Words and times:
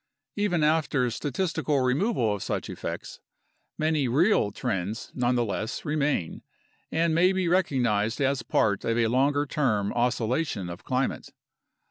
Even 0.35 0.63
after 0.63 1.11
statistical 1.11 1.79
removal 1.81 2.33
of 2.33 2.41
such 2.41 2.71
effects, 2.71 3.19
many 3.77 4.07
"real" 4.07 4.49
trends 4.49 5.11
nonetheless 5.13 5.85
remain 5.85 6.41
and 6.91 7.13
may 7.13 7.31
be 7.31 7.47
recognized 7.47 8.19
as 8.19 8.41
part 8.41 8.83
of 8.83 8.97
a 8.97 9.05
longer 9.05 9.45
term 9.45 9.93
oscillation 9.93 10.71
of 10.71 10.83
climate. 10.83 11.29